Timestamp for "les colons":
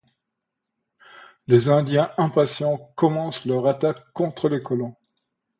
4.49-4.95